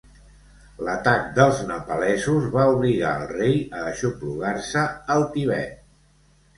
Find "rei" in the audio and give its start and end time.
3.37-3.57